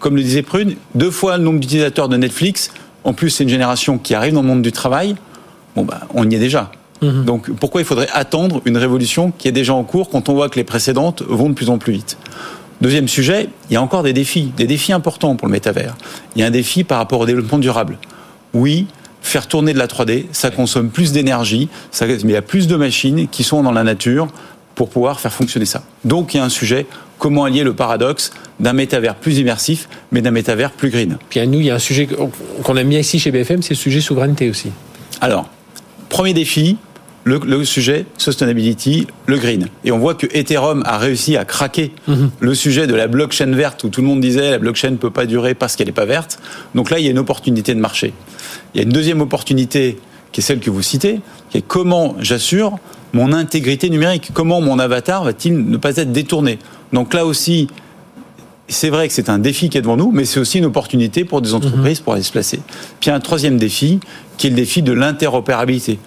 comme 0.00 0.16
le 0.16 0.22
disait 0.22 0.42
Prune, 0.42 0.76
deux 0.94 1.10
fois 1.10 1.36
le 1.36 1.44
nombre 1.44 1.60
d'utilisateurs 1.60 2.08
de 2.08 2.16
Netflix. 2.16 2.70
En 3.04 3.12
plus, 3.12 3.30
c'est 3.30 3.44
une 3.44 3.50
génération 3.50 3.98
qui 3.98 4.14
arrive 4.14 4.34
dans 4.34 4.42
le 4.42 4.48
monde 4.48 4.62
du 4.62 4.72
travail. 4.72 5.14
Bon, 5.76 5.84
bah, 5.84 6.00
on 6.14 6.28
y 6.28 6.34
est 6.34 6.38
déjà. 6.38 6.72
Mhm. 7.02 7.24
Donc 7.24 7.50
pourquoi 7.52 7.82
il 7.82 7.84
faudrait 7.84 8.08
attendre 8.12 8.62
une 8.64 8.76
révolution 8.76 9.30
qui 9.36 9.48
est 9.48 9.52
déjà 9.52 9.74
en 9.74 9.84
cours 9.84 10.08
quand 10.08 10.28
on 10.28 10.34
voit 10.34 10.48
que 10.48 10.56
les 10.56 10.64
précédentes 10.64 11.22
vont 11.22 11.50
de 11.50 11.54
plus 11.54 11.70
en 11.70 11.78
plus 11.78 11.92
vite? 11.92 12.16
Deuxième 12.80 13.08
sujet, 13.08 13.48
il 13.70 13.74
y 13.74 13.76
a 13.76 13.82
encore 13.82 14.02
des 14.02 14.12
défis, 14.12 14.52
des 14.56 14.66
défis 14.66 14.92
importants 14.92 15.36
pour 15.36 15.48
le 15.48 15.52
métavers. 15.52 15.94
Il 16.34 16.40
y 16.40 16.44
a 16.44 16.46
un 16.46 16.50
défi 16.50 16.84
par 16.84 16.98
rapport 16.98 17.20
au 17.20 17.26
développement 17.26 17.58
durable. 17.58 17.98
Oui, 18.52 18.86
faire 19.22 19.46
tourner 19.46 19.72
de 19.72 19.78
la 19.78 19.86
3D, 19.86 20.26
ça 20.32 20.50
consomme 20.50 20.90
plus 20.90 21.12
d'énergie, 21.12 21.68
mais 22.00 22.16
il 22.22 22.30
y 22.30 22.36
a 22.36 22.42
plus 22.42 22.66
de 22.66 22.76
machines 22.76 23.28
qui 23.28 23.44
sont 23.44 23.62
dans 23.62 23.72
la 23.72 23.82
nature 23.82 24.28
pour 24.74 24.90
pouvoir 24.90 25.20
faire 25.20 25.32
fonctionner 25.32 25.64
ça. 25.64 25.82
Donc 26.04 26.34
il 26.34 26.36
y 26.36 26.40
a 26.40 26.44
un 26.44 26.50
sujet, 26.50 26.86
comment 27.18 27.44
allier 27.44 27.64
le 27.64 27.74
paradoxe 27.74 28.30
d'un 28.60 28.74
métavers 28.74 29.14
plus 29.14 29.38
immersif, 29.38 29.88
mais 30.12 30.20
d'un 30.20 30.30
métavers 30.30 30.70
plus 30.70 30.90
green? 30.90 31.16
Puis 31.30 31.40
à 31.40 31.46
nous, 31.46 31.60
il 31.60 31.66
y 31.66 31.70
a 31.70 31.74
un 31.74 31.78
sujet 31.78 32.06
qu'on 32.62 32.76
aime 32.76 32.88
bien 32.88 33.00
ici 33.00 33.18
chez 33.18 33.30
BFM, 33.30 33.62
c'est 33.62 33.74
le 33.74 33.78
sujet 33.78 34.02
souveraineté 34.02 34.50
aussi. 34.50 34.70
Alors, 35.22 35.48
premier 36.16 36.32
défi, 36.32 36.78
le, 37.24 37.62
sujet 37.66 38.06
sustainability, 38.16 39.06
le 39.26 39.36
green. 39.36 39.68
Et 39.84 39.92
on 39.92 39.98
voit 39.98 40.14
que 40.14 40.26
Ethereum 40.32 40.82
a 40.86 40.96
réussi 40.96 41.36
à 41.36 41.44
craquer 41.44 41.92
mhm. 42.08 42.30
le 42.40 42.54
sujet 42.54 42.86
de 42.86 42.94
la 42.94 43.06
blockchain 43.06 43.52
verte 43.54 43.84
où 43.84 43.90
tout 43.90 44.00
le 44.00 44.06
monde 44.06 44.22
disait 44.22 44.50
la 44.50 44.58
blockchain 44.58 44.92
ne 44.92 44.96
peut 44.96 45.10
pas 45.10 45.26
durer 45.26 45.52
parce 45.52 45.76
qu'elle 45.76 45.88
n'est 45.88 45.92
pas 45.92 46.06
verte. 46.06 46.38
Donc 46.74 46.88
là, 46.88 46.98
il 46.98 47.04
y 47.04 47.08
a 47.08 47.10
une 47.10 47.18
opportunité 47.18 47.74
de 47.74 47.80
marché. 47.80 48.14
Il 48.72 48.78
y 48.78 48.80
a 48.80 48.84
une 48.84 48.94
deuxième 48.94 49.20
opportunité 49.20 49.98
qui 50.32 50.40
est 50.40 50.42
celle 50.42 50.60
que 50.60 50.70
vous 50.70 50.80
citez, 50.80 51.20
qui 51.50 51.58
est 51.58 51.66
comment 51.66 52.16
j'assure 52.18 52.78
mon 53.12 53.34
intégrité 53.34 53.90
numérique, 53.90 54.30
comment 54.32 54.62
mon 54.62 54.78
avatar 54.78 55.22
va-t-il 55.22 55.68
ne 55.68 55.76
pas 55.76 55.98
être 55.98 56.12
détourné? 56.12 56.58
Donc 56.94 57.12
là 57.12 57.26
aussi, 57.26 57.68
c'est 58.68 58.90
vrai 58.90 59.08
que 59.08 59.14
c'est 59.14 59.28
un 59.28 59.38
défi 59.38 59.68
qui 59.68 59.78
est 59.78 59.82
devant 59.82 59.96
nous, 59.96 60.10
mais 60.12 60.24
c'est 60.24 60.40
aussi 60.40 60.58
une 60.58 60.64
opportunité 60.64 61.24
pour 61.24 61.40
des 61.40 61.54
entreprises 61.54 62.00
mhm. 62.00 62.04
pour 62.04 62.14
aller 62.14 62.22
se 62.22 62.32
placer. 62.32 62.60
Puis 63.00 63.10
un 63.10 63.20
troisième 63.20 63.58
défi, 63.58 64.00
qui 64.38 64.48
est 64.48 64.50
le 64.50 64.56
défi 64.56 64.82
de 64.82 64.92
l'interopérabilité. 64.92 65.98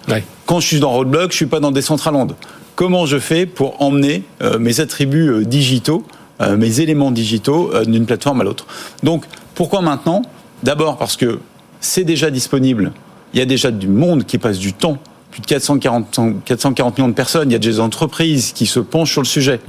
Quand 0.46 0.60
je 0.60 0.68
suis 0.68 0.80
dans 0.80 0.92
Roadblock, 0.92 1.32
je 1.32 1.38
suis 1.38 1.46
pas 1.46 1.60
dans 1.60 1.72
Decentraland. 1.72 2.28
Comment 2.76 3.06
je 3.06 3.20
fais 3.20 3.46
pour 3.46 3.82
emmener 3.82 4.24
euh, 4.42 4.60
mes 4.60 4.80
attributs 4.80 5.30
euh, 5.30 5.46
digitaux, 5.46 6.06
euh, 6.42 6.56
mes 6.56 6.80
éléments 6.80 7.12
digitaux 7.12 7.72
d'une 7.86 8.06
plateforme 8.06 8.42
à 8.42 8.44
l'autre? 8.44 8.66
Donc, 9.04 9.26
pourquoi 9.56 9.82
maintenant? 9.82 10.22
D'abord 10.64 10.98
parce 10.98 11.18
que 11.18 11.40
c'est 11.80 12.04
déjà 12.04 12.30
disponible. 12.30 12.92
Il 13.34 13.40
y 13.40 13.42
a 13.42 13.46
déjà 13.46 13.72
du 13.72 13.88
monde 13.88 14.26
qui 14.26 14.38
passe 14.38 14.58
du 14.58 14.74
temps 14.74 14.98
plus 15.32 15.42
de 15.42 15.46
440, 15.46 16.44
440 16.44 16.98
millions 16.98 17.08
de 17.08 17.14
personnes, 17.14 17.50
il 17.50 17.54
y 17.54 17.56
a 17.56 17.60
des 17.60 17.80
entreprises 17.80 18.52
qui 18.52 18.66
se 18.66 18.80
penchent 18.80 19.12
sur 19.12 19.22
le 19.22 19.28
sujet. 19.28 19.60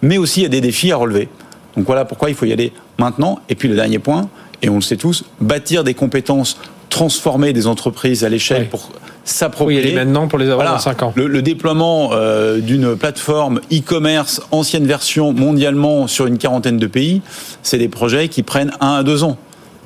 Mais 0.00 0.16
aussi, 0.16 0.40
il 0.40 0.42
y 0.44 0.46
a 0.46 0.48
des 0.48 0.62
défis 0.62 0.90
à 0.90 0.96
relever. 0.96 1.28
Donc 1.76 1.86
voilà 1.86 2.04
pourquoi 2.04 2.28
il 2.28 2.34
faut 2.34 2.46
y 2.46 2.52
aller 2.52 2.72
maintenant. 2.98 3.40
Et 3.48 3.54
puis 3.54 3.68
le 3.68 3.74
dernier 3.74 3.98
point, 3.98 4.28
et 4.62 4.68
on 4.68 4.76
le 4.76 4.80
sait 4.80 4.96
tous, 4.96 5.24
bâtir 5.40 5.84
des 5.84 5.94
compétences, 5.94 6.58
transformer 6.88 7.52
des 7.52 7.66
entreprises 7.66 8.24
à 8.24 8.28
l'échelle 8.28 8.68
pour 8.68 8.90
s'approprier. 9.24 9.82
Oui, 9.86 9.94
maintenant 9.94 10.28
pour 10.28 10.38
les 10.38 10.48
avoir 10.50 10.72
dans 10.72 10.78
5 10.78 11.02
ans. 11.02 11.12
Le, 11.16 11.42
déploiement 11.42 12.10
euh, 12.12 12.58
d'une 12.58 12.96
plateforme 12.96 13.60
e-commerce 13.72 14.42
ancienne 14.50 14.86
version 14.86 15.32
mondialement 15.32 16.06
sur 16.06 16.26
une 16.26 16.38
quarantaine 16.38 16.78
de 16.78 16.86
pays, 16.86 17.22
c'est 17.62 17.78
des 17.78 17.88
projets 17.88 18.28
qui 18.28 18.42
prennent 18.42 18.72
1 18.80 18.94
à 18.94 19.02
2 19.02 19.24
ans. 19.24 19.36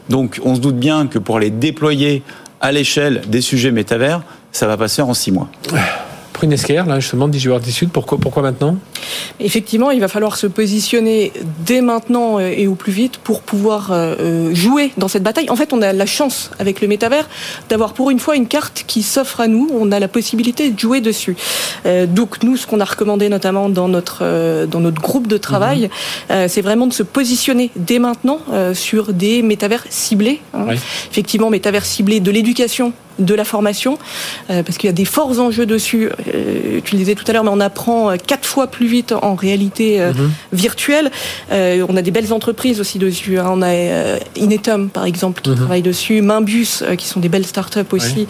Donc 0.09 0.40
on 0.45 0.55
se 0.55 0.61
doute 0.61 0.76
bien 0.76 1.07
que 1.07 1.19
pour 1.19 1.38
les 1.38 1.50
déployer 1.50 2.23
à 2.61 2.73
l'échelle 2.73 3.23
des 3.28 3.40
sujets 3.40 3.71
métavers, 3.71 4.23
ça 4.52 4.66
va 4.66 4.76
passer 4.76 5.02
en 5.02 5.14
6 5.14 5.33
mois. 5.33 5.49
Prune 6.37 6.52
Esquer, 6.52 6.83
là 6.87 7.00
justement, 7.00 7.28
du 7.28 7.40
Sud, 7.73 7.88
pourquoi, 7.90 8.19
pourquoi 8.19 8.43
maintenant? 8.43 8.76
Effectivement, 9.40 9.90
il 9.90 10.00
va 10.00 10.09
falloir 10.09 10.37
se 10.37 10.47
positionner 10.47 11.33
dès 11.64 11.81
maintenant 11.81 12.38
euh, 12.38 12.52
et 12.55 12.66
au 12.66 12.75
plus 12.75 12.93
vite 12.93 13.16
pour 13.16 13.40
pouvoir 13.40 13.90
euh, 13.90 14.14
euh, 14.21 14.55
jouer 14.55 14.93
dans 14.99 15.09
cette 15.09 15.23
bataille. 15.23 15.49
En 15.49 15.57
fait, 15.57 15.73
on 15.73 15.81
a 15.81 15.95
la 15.95 16.05
chance 16.05 16.50
avec 16.59 16.83
le 16.83 16.88
métavers 16.88 17.26
d'avoir 17.71 17.95
pour 17.95 18.11
une 18.11 18.19
fois 18.19 18.37
une 18.37 18.49
carte 18.49 18.85
qui 18.87 19.02
s'offre 19.02 19.40
à 19.40 19.49
nous. 19.49 19.66
On 19.73 19.90
a 19.93 19.99
la 19.99 20.09
possibilité 20.09 20.71
de 20.71 20.78
jouer 20.78 21.00
dessus. 21.00 21.37
Donc 22.09 22.43
nous, 22.43 22.59
ce 22.59 22.66
qu'on 22.66 22.81
a 22.81 22.85
recommandé 22.85 23.31
notamment 23.31 23.71
dans 23.71 23.88
notre 23.88 24.66
dans 24.66 24.81
notre 24.81 25.00
groupe 25.00 25.28
de 25.28 25.38
travail, 25.38 25.88
mhm. 26.28 26.49
c'est 26.49 26.61
vraiment 26.61 26.87
de 26.87 26.93
se 26.93 27.02
positionner 27.02 27.71
dès 27.76 27.99
maintenant 27.99 28.40
sur 28.75 29.12
des 29.14 29.43
métavers 29.43 29.85
ciblés. 29.88 30.40
Hein. 30.52 30.66
Effectivement, 31.11 31.49
métavers 31.49 31.87
ciblés 31.87 32.21
de 32.21 32.31
l'éducation 32.31 32.93
de 33.18 33.35
la 33.35 33.44
formation, 33.44 33.99
euh, 34.50 34.62
parce 34.62 34.78
qu'il 34.78 34.88
y 34.88 34.90
a 34.90 34.94
des 34.94 35.04
forts 35.04 35.38
enjeux 35.40 35.66
dessus. 35.66 36.08
Euh, 36.35 36.80
tu 36.85 36.94
le 36.94 36.99
disais 36.99 37.14
tout 37.14 37.25
à 37.28 37.32
l'heure, 37.32 37.44
mais 37.44 37.50
on 37.50 37.61
apprend 37.61 38.11
euh, 38.11 38.16
quatre 38.16 38.46
fois 38.46 38.66
plus 38.66 38.87
vite 38.87 39.12
en 39.12 39.35
réalité 39.35 40.00
mhm. 40.00 40.30
virtuelle. 40.52 41.11
on 41.50 41.96
a 41.96 42.02
des 42.02 42.11
belles 42.11 42.32
entreprises 42.32 42.80
aussi 42.80 42.99
dessus. 42.99 43.38
Hein. 43.38 43.46
On 43.49 43.62
a 43.62 43.73
Inetum, 44.37 44.88
par 44.88 45.04
exemple, 45.04 45.42
qui 45.42 45.50
mhm. 45.50 45.56
travaille 45.56 45.82
dessus, 45.82 46.23
Mainbus, 46.23 46.82
qui 46.99 47.06
sont 47.06 47.20
des 47.20 47.28
belles 47.28 47.46
startups 47.46 47.92
aussi. 47.92 48.26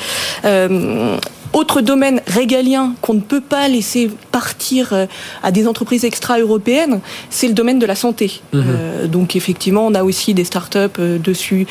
Autre 1.52 1.80
domaine 1.80 2.20
régalien 2.26 2.94
qu'on 3.00 3.14
ne 3.14 3.20
peut 3.20 3.40
pas 3.40 3.68
laisser 3.68 4.10
partir 4.32 4.92
euh, 4.92 5.06
à 5.42 5.50
des 5.50 5.66
entreprises 5.66 6.04
extra-européennes, 6.04 7.00
c'est 7.30 7.48
le 7.48 7.54
domaine 7.54 7.78
de 7.78 7.86
la 7.86 7.94
santé. 7.94 8.40
Mhm. 8.52 8.64
Euh, 8.66 9.06
donc 9.06 9.36
effectivement, 9.36 9.86
on 9.86 9.94
a 9.94 10.02
aussi 10.02 10.34
des 10.34 10.44
start-up 10.44 10.96
euh, 10.98 11.18
dessus 11.18 11.66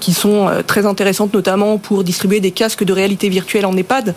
qui 0.00 0.12
sont 0.12 0.48
très 0.66 0.86
intéressantes, 0.86 1.34
notamment 1.34 1.78
pour 1.78 2.04
distribuer 2.04 2.40
des 2.40 2.50
casques 2.50 2.84
de 2.84 2.92
réalité 2.92 3.28
virtuelle 3.28 3.66
en 3.66 3.76
EHPAD, 3.76 4.14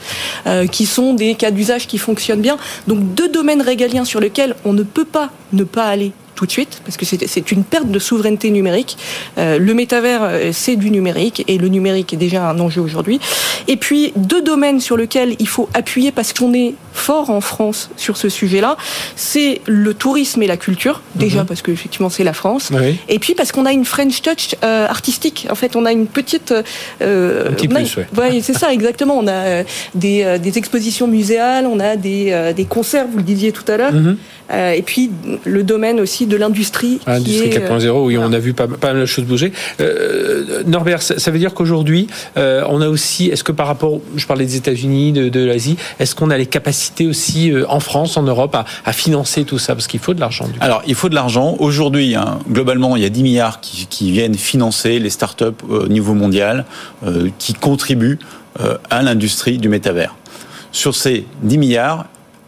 qui 0.72 0.86
sont 0.86 1.14
des 1.14 1.36
cas 1.36 1.52
d'usage 1.52 1.88
qui 1.88 1.98
fonctionnent 1.98 2.42
bien. 2.42 2.58
Donc 2.88 3.14
deux 3.16 3.30
domaines 3.30 3.62
régaliens 3.62 4.06
sur 4.06 4.20
lesquels 4.20 4.56
on 4.66 4.74
ne 4.74 4.84
peut 4.84 5.06
pas 5.06 5.30
ne 5.52 5.64
pas 5.64 5.86
aller 5.86 6.14
tout 6.36 6.46
de 6.46 6.52
suite, 6.52 6.82
parce 6.86 6.98
que 6.98 7.06
c'est 7.06 7.52
une 7.52 7.64
perte 7.64 7.90
de 7.90 8.00
souveraineté 8.00 8.50
numérique. 8.50 8.98
Euh, 9.38 9.60
le 9.60 9.74
métavers, 9.74 10.22
euh, 10.24 10.50
c'est 10.52 10.76
du 10.76 10.90
numérique, 10.90 11.44
et 11.48 11.58
le 11.58 11.68
numérique 11.68 12.14
est 12.14 12.18
déjà 12.18 12.50
un 12.50 12.60
enjeu 12.60 12.82
aujourd'hui. 12.82 13.20
Et 13.68 13.78
puis, 13.78 14.14
deux 14.16 14.42
domaines 14.42 14.80
sur 14.80 14.98
lesquels 14.98 15.36
il 15.40 15.48
faut 15.48 15.70
appuyer, 15.74 16.12
parce 16.12 16.34
qu'on 16.34 16.54
est 16.54 16.74
fort 16.94 17.30
en 17.30 17.42
France 17.42 17.90
sur 17.98 18.18
ce 18.18 18.30
sujet-là, 18.30 18.78
c'est 19.16 19.62
le 19.66 19.94
tourisme 19.94 20.42
et 20.44 20.48
la 20.48 20.58
culture, 20.58 21.02
déjà 21.16 21.42
mhm. 21.42 21.48
parce 21.48 21.62
que 21.62 21.72
effectivement 21.72 22.10
c'est 22.10 22.24
la 22.24 22.34
France, 22.34 22.72
et 23.10 23.20
puis 23.20 23.34
parce 23.34 23.52
qu'on 23.52 23.66
a 23.66 23.72
une 23.72 23.86
French 23.86 24.22
touch 24.22 24.56
euh, 24.64 24.88
artistique. 24.88 25.48
En 25.50 25.56
fait, 25.56 25.76
on 25.76 25.86
a 25.86 25.92
une 25.92 26.08
petite... 26.08 26.54
Euh, 27.02 27.50
un 27.50 27.54
petit 27.54 27.68
plus, 27.68 27.98
ouais. 27.98 28.42
c'est 28.42 28.58
ça, 28.58 28.72
exactement. 28.72 29.18
On 29.18 29.28
a 29.28 29.64
des, 29.96 30.38
des, 30.40 30.58
expositions 30.58 31.08
muséales, 31.08 31.66
on 31.66 31.80
a 31.80 31.96
des, 31.96 32.54
des 32.56 32.66
concerts, 32.66 33.08
vous 33.12 33.18
le 33.18 33.24
disiez 33.24 33.52
tout 33.52 33.70
à 33.72 33.78
l'heure. 33.78 33.94
Mhm. 33.94 34.18
Euh, 34.54 34.72
et 34.72 34.82
puis 34.82 35.10
le 35.46 35.64
domaine 35.64 36.00
aussi 36.00 36.26
de 36.26 36.38
l'industrie. 36.38 37.00
L'industrie 37.08 37.50
4.0, 37.50 37.90
oui, 38.06 38.18
on 38.18 38.32
a 38.32 38.40
vu 38.40 38.54
pas, 38.54 38.68
pas, 38.68 38.94
mal 38.94 39.02
de 39.02 39.06
choses 39.06 39.26
bouger. 39.26 39.52
Euh, 39.80 40.64
Norbert, 40.66 41.02
ça, 41.02 41.32
veut 41.32 41.40
dire 41.40 41.54
qu'aujourd'hui, 41.54 42.08
euh, 42.38 42.64
on 42.70 42.82
a 42.82 42.88
aussi, 42.88 43.28
est-ce 43.28 43.44
que 43.44 43.52
par 43.52 43.68
rapport, 43.68 44.00
je 44.16 44.26
parlais 44.26 44.46
des 44.46 44.56
États-Unis, 44.56 45.12
de, 45.12 45.30
de 45.30 45.44
l'Asie, 45.44 45.78
est-ce 46.00 46.16
qu'on 46.16 46.30
a 46.30 46.38
les 46.38 46.46
capacités 46.46 47.08
aussi 47.08 47.52
en 47.68 47.80
France, 47.80 48.18
en 48.18 48.24
Europe, 48.24 48.56
à, 48.56 48.66
à 48.86 48.94
financer 48.94 49.44
tout 49.44 49.60
ça? 49.60 49.74
Parce 49.76 49.88
qu'il 49.88 50.00
faut 50.00 50.14
de 50.14 50.20
l'argent. 50.20 50.48
Alors, 50.60 50.84
il 50.88 50.96
faut 50.96 51.10
de 51.10 51.16
l'argent. 51.16 51.56
Aujourd'hui, 51.60 52.16
hein, 52.16 52.40
globalement, 52.50 52.96
il 52.96 53.04
y 53.04 53.06
a 53.06 53.10
10 53.10 53.24
milliards 53.24 53.62
qui, 53.62 53.88
qui 53.88 54.12
viennent 54.12 54.36
financer 54.36 55.00
les 55.00 55.10
startups 55.10 55.46
au 55.70 55.88
niveau 55.88 56.14
mondial, 56.14 56.66
qui 57.38 57.54
contribuent 57.54 58.20
à 58.90 59.02
l'industrie 59.02 59.58
du 59.58 59.70
métavers. 59.70 60.16
Sur 60.72 60.96
ces 60.96 61.26
10 61.44 61.58
milliards, 61.58 62.06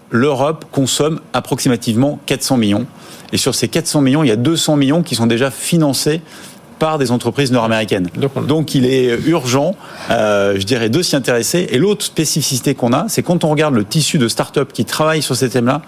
l'Europe 0.09 0.65
consomme 0.71 1.19
approximativement 1.33 2.19
400 2.25 2.57
millions. 2.57 2.85
Et 3.33 3.38
sur 3.38 3.55
ces 3.55 3.67
400 3.67 4.01
millions, 4.01 4.24
il 4.24 4.27
y 4.27 4.31
a 4.31 4.35
200 4.35 4.75
millions 4.75 5.03
qui 5.03 5.15
sont 5.15 5.27
déjà 5.27 5.51
financés 5.51 6.21
par 6.79 6.97
des 6.97 7.12
entreprises 7.12 7.51
nord-américaines. 7.51 8.09
Donc 8.47 8.75
il 8.75 8.85
est 8.85 9.17
urgent, 9.25 9.75
euh, 10.12 10.55
je 10.59 10.65
dirais, 10.65 10.89
de 10.89 11.01
s'y 11.01 11.15
intéresser. 11.15 11.67
Et 11.71 11.77
l'autre 11.77 12.03
spécificité 12.03 12.75
qu'on 12.75 12.93
a, 12.93 13.05
c'est 13.07 13.24
quand 13.24 13.43
on 13.43 13.50
regarde 13.50 13.74
le 13.74 13.85
tissu 13.85 14.17
de 14.17 14.27
start-up 14.27 14.71
qui 14.74 14.85
travaillent 14.85 15.21
sur 15.21 15.35
ces 15.35 15.50
thèmes-là, 15.50 15.81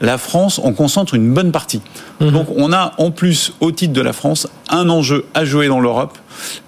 la 0.00 0.18
France, 0.18 0.60
on 0.62 0.72
concentre 0.72 1.14
une 1.14 1.32
bonne 1.32 1.52
partie. 1.52 1.80
Mhm. 2.20 2.30
Donc 2.30 2.46
on 2.56 2.72
a 2.72 2.92
en 2.98 3.10
plus, 3.10 3.52
au 3.60 3.70
titre 3.70 3.92
de 3.92 4.00
la 4.00 4.12
France, 4.12 4.48
un 4.68 4.88
enjeu 4.88 5.26
à 5.34 5.44
jouer 5.44 5.68
dans 5.68 5.80
l'Europe 5.80 6.18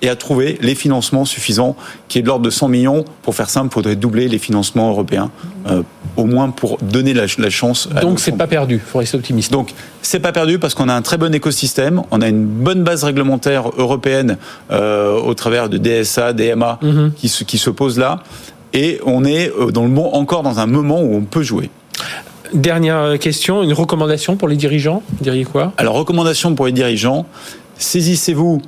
et 0.02 0.08
à 0.08 0.16
trouver 0.16 0.58
les 0.60 0.74
financements 0.74 1.24
suffisants, 1.24 1.76
qui 2.08 2.18
est 2.18 2.22
de 2.22 2.26
l'ordre 2.26 2.44
de 2.44 2.50
100 2.50 2.68
millions. 2.68 3.04
Pour 3.22 3.34
faire 3.34 3.50
simple, 3.50 3.68
il 3.70 3.74
faudrait 3.74 3.96
doubler 3.96 4.28
les 4.28 4.38
financements 4.38 4.90
européens, 4.90 5.30
euh, 5.68 5.82
au 6.16 6.24
moins 6.24 6.50
pour 6.50 6.78
donner 6.78 7.14
la, 7.14 7.26
chance. 7.50 7.88
Donc 8.00 8.20
c'est 8.20 8.32
pas 8.32 8.46
perdu, 8.46 8.74
il 8.74 8.80
faut 8.80 8.98
rester 8.98 9.16
optimiste. 9.16 9.52
Donc 9.52 9.72
c'est 10.02 10.20
pas 10.20 10.32
perdu 10.32 10.58
parce 10.58 10.74
qu'on 10.74 10.88
a 10.88 10.94
un 10.94 11.02
très 11.02 11.18
bon 11.18 11.34
écosystème, 11.34 12.02
on 12.10 12.20
a 12.20 12.28
une 12.28 12.44
bonne 12.44 12.84
base 12.84 13.04
réglementaire 13.04 13.70
européenne 13.78 14.38
euh, 14.70 15.18
au 15.18 15.34
travers 15.34 15.68
de 15.68 15.78
DSA, 15.78 16.32
DMA 16.32 16.78
mhm. 16.82 17.12
qui, 17.16 17.28
se, 17.28 17.44
qui 17.44 17.58
se 17.58 17.70
pose 17.70 17.98
là, 17.98 18.22
et 18.72 19.00
on 19.04 19.24
est 19.24 19.50
euh, 19.50 19.70
dans 19.70 19.86
le, 19.86 19.98
encore 19.98 20.42
dans 20.42 20.58
un 20.58 20.66
moment 20.66 21.00
où 21.00 21.14
on 21.14 21.22
peut 21.22 21.42
jouer. 21.42 21.70
Dernière 22.52 23.18
question, 23.18 23.62
une 23.62 23.72
recommandation 23.72 24.36
pour 24.36 24.46
les 24.46 24.56
dirigeants? 24.56 25.02
Vous 25.16 25.24
diriez 25.24 25.44
quoi? 25.44 25.72
Alors, 25.76 25.94
recommandation 25.94 26.54
pour 26.54 26.66
les 26.66 26.72
dirigeants, 26.72 27.26
saisissez-vous 27.78 28.62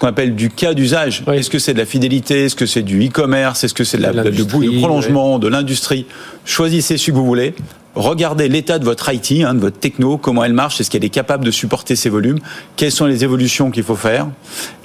qu'on 0.00 0.06
appelle 0.06 0.34
du 0.34 0.48
cas 0.48 0.72
d'usage. 0.72 1.22
Est-ce 1.30 1.50
que 1.50 1.58
c'est 1.58 1.74
de 1.74 1.78
la 1.78 1.84
fidélité? 1.84 2.46
Est-ce 2.46 2.56
que 2.56 2.64
c'est 2.64 2.82
du 2.82 3.06
e-commerce? 3.06 3.62
Est-ce 3.64 3.74
que 3.74 3.84
c'est 3.84 3.98
de 3.98 4.02
la, 4.02 4.30
du 4.30 4.44
prolongement 4.46 5.38
de 5.38 5.46
l'industrie? 5.46 6.06
Choisissez 6.46 6.96
ce 6.96 7.10
que 7.10 7.16
vous 7.16 7.26
voulez. 7.26 7.54
Regardez 7.94 8.48
l'état 8.48 8.78
de 8.78 8.84
votre 8.84 9.12
IT, 9.12 9.44
hein, 9.44 9.52
de 9.52 9.60
votre 9.60 9.78
techno, 9.78 10.16
comment 10.16 10.42
elle 10.42 10.54
marche, 10.54 10.80
est-ce 10.80 10.90
qu'elle 10.90 11.04
est 11.04 11.10
capable 11.10 11.44
de 11.44 11.50
supporter 11.50 11.96
ces 11.96 12.08
volumes, 12.08 12.38
quelles 12.76 12.92
sont 12.92 13.04
les 13.04 13.24
évolutions 13.24 13.72
qu'il 13.72 13.82
faut 13.82 13.96
faire. 13.96 14.28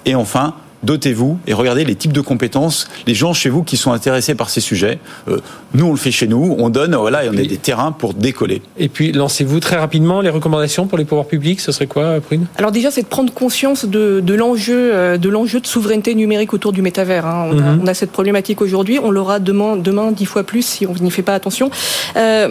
Et 0.05 0.15
enfin, 0.15 0.55
dotez-vous 0.85 1.39
et 1.47 1.53
regardez 1.53 1.83
les 1.83 1.95
types 1.95 2.13
de 2.13 2.21
compétences, 2.21 2.87
les 3.07 3.13
gens 3.13 3.33
chez 3.33 3.49
vous 3.49 3.63
qui 3.63 3.77
sont 3.77 3.91
intéressés 3.91 4.35
par 4.35 4.49
ces 4.49 4.61
sujets. 4.61 4.99
Euh, 5.27 5.39
nous, 5.73 5.87
on 5.87 5.91
le 5.91 5.97
fait 5.97 6.11
chez 6.11 6.27
nous, 6.27 6.55
on 6.57 6.69
donne, 6.69 6.95
voilà, 6.95 7.25
et 7.25 7.29
on 7.29 7.33
a 7.33 7.41
des 7.41 7.57
terrains 7.57 7.91
pour 7.91 8.13
décoller. 8.13 8.61
Et 8.77 8.87
puis, 8.87 9.11
lancez-vous 9.11 9.59
très 9.59 9.75
rapidement 9.77 10.21
les 10.21 10.29
recommandations 10.29 10.87
pour 10.87 10.97
les 10.97 11.05
pouvoirs 11.05 11.27
publics, 11.27 11.59
ce 11.59 11.71
serait 11.71 11.87
quoi, 11.87 12.19
Prune? 12.21 12.45
Alors 12.57 12.71
déjà, 12.71 12.91
c'est 12.91 13.01
de 13.01 13.07
prendre 13.07 13.33
conscience 13.33 13.85
de, 13.85 14.33
l'enjeu, 14.33 14.91
euh, 14.93 15.17
de 15.17 15.29
l'enjeu 15.29 15.59
de 15.59 15.67
souveraineté 15.67 16.15
numérique 16.15 16.53
autour 16.53 16.71
du 16.71 16.81
métavers. 16.81 17.25
Hein. 17.25 17.51
Mhm. 17.53 17.79
On, 17.83 17.87
a, 17.87 17.93
cette 17.93 18.11
problématique 18.11 18.61
aujourd'hui, 18.61 18.99
on 18.99 19.11
l'aura 19.11 19.39
demain, 19.39 19.75
demain 19.75 20.11
dix 20.11 20.25
fois 20.25 20.43
plus 20.43 20.65
si 20.65 20.85
on 20.85 20.93
n'y 20.93 21.11
fait 21.11 21.23
pas 21.23 21.33
attention. 21.33 21.69
Euh, 22.15 22.49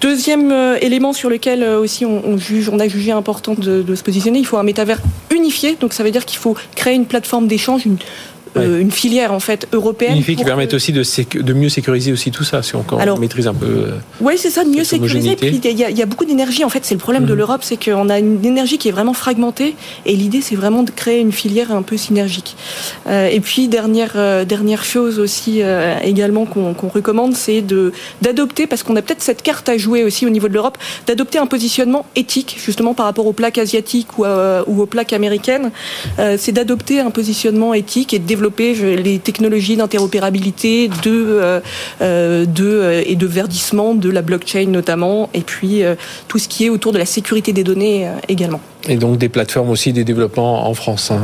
deuxième 0.00 0.52
élément 0.80 1.12
sur 1.12 1.30
lequel 1.30 1.62
aussi 1.62 2.04
on, 2.04 2.36
juge, 2.36 2.68
on 2.68 2.80
a 2.80 2.88
jugé 2.88 3.12
important 3.12 3.54
de, 3.54 3.82
de 3.82 3.94
se 3.94 4.02
positionner, 4.02 4.38
il 4.38 4.46
faut 4.46 4.56
un 4.56 4.62
métavers 4.62 5.00
unifié. 5.34 5.76
Donc 5.80 5.92
ça 5.92 6.02
veut 6.02 6.10
dire 6.10 6.24
qu'il 6.24 6.38
faut 6.38 6.56
créer 6.74 6.94
une 6.94 7.06
plateforme 7.06 7.46
d'échange 7.46 7.75
une, 7.78 7.98
euh, 8.56 8.80
une 8.80 8.90
filière 8.90 9.32
en 9.32 9.40
fait 9.40 9.68
européenne. 9.72 10.12
Unifiée 10.12 10.36
qui 10.36 10.44
permette 10.44 10.74
aussi 10.74 10.92
de, 10.92 11.02
de, 11.40 11.52
mieux 11.52 11.68
sécuriser 11.68 12.12
aussi 12.12 12.30
tout 12.30 12.44
ça, 12.44 12.62
si 12.62 12.74
on, 12.74 12.84
on 12.90 13.18
maîtrise 13.18 13.46
un 13.46 13.54
peu. 13.54 13.66
Euh, 13.66 13.90
oui, 14.20 14.34
c'est 14.36 14.50
ça, 14.50 14.64
de 14.64 14.70
mieux 14.70 14.84
sécuriser. 14.84 15.36
Puis 15.36 15.60
il 15.62 15.78
y, 15.78 16.02
a 16.02 16.06
beaucoup 16.06 16.24
d'énergie. 16.24 16.64
En 16.64 16.68
fait, 16.68 16.84
c'est 16.84 16.94
le 16.94 17.00
problème 17.00 17.24
de 17.24 17.32
mhm. 17.32 17.38
l'Europe, 17.38 17.60
c'est 17.62 17.82
qu'on 17.82 18.08
a 18.08 18.18
une 18.18 18.44
énergie 18.44 18.78
qui 18.78 18.88
est 18.88 18.92
vraiment 18.92 19.12
fragmentée, 19.12 19.76
et 20.04 20.16
l'idée, 20.16 20.40
c'est 20.40 20.56
vraiment 20.56 20.82
de 20.82 20.90
créer 20.90 21.20
une 21.20 21.32
filière 21.32 21.72
un 21.72 21.82
peu 21.82 21.96
synergique. 21.96 22.56
Euh, 23.06 23.28
et 23.28 23.40
puis 23.40 23.68
dernière 23.68 24.46
dernière 24.46 24.84
chose 24.84 25.18
aussi 25.18 25.60
également 26.02 26.46
qu'on 26.46 26.88
recommande, 26.88 27.34
c'est 27.34 27.62
de 27.62 27.92
d'adopter, 28.22 28.66
parce 28.66 28.82
qu'on 28.82 28.96
a 28.96 29.02
peut-être 29.02 29.22
cette 29.22 29.42
carte 29.42 29.68
à 29.68 29.76
jouer 29.76 30.02
aussi 30.02 30.26
au 30.26 30.30
niveau 30.30 30.48
de 30.48 30.54
l'Europe, 30.54 30.78
d'adopter 31.06 31.38
un 31.38 31.46
positionnement 31.46 32.06
éthique 32.16 32.56
justement 32.64 32.94
par 32.94 33.06
rapport 33.06 33.26
aux 33.26 33.32
plaques 33.32 33.58
asiatiques 33.58 34.18
ou, 34.18 34.24
ou 34.24 34.82
aux 34.82 34.86
plaques 34.86 35.12
américaines. 35.12 35.70
c'est 36.38 36.52
d'adopter 36.52 37.00
un 37.00 37.10
positionnement 37.10 37.74
éthique 37.74 38.14
et 38.14 38.18
de 38.18 38.26
développer 38.26 38.45
les 38.58 39.18
technologies 39.18 39.76
d'interopérabilité, 39.76 40.88
de, 40.88 40.92
euh, 41.06 41.60
euh, 42.00 42.44
de, 42.46 42.64
euh, 42.64 43.02
et 43.06 43.16
de 43.16 43.26
verdissement 43.26 43.94
de 43.94 44.10
la 44.10 44.22
blockchain 44.22 44.66
notamment, 44.66 45.30
et 45.34 45.40
puis 45.40 45.82
tout 46.28 46.38
ce 46.38 46.48
qui 46.48 46.66
est 46.66 46.68
autour 46.68 46.92
de 46.92 46.98
la 46.98 47.06
sécurité 47.06 47.52
des 47.52 47.64
données 47.64 48.08
également. 48.28 48.60
Et 48.88 48.96
donc 48.96 49.18
des 49.18 49.28
plateformes 49.28 49.70
aussi, 49.70 49.92
des 49.92 50.04
développements 50.04 50.68
en 50.68 50.74
France. 50.74 51.10
Hein, 51.10 51.20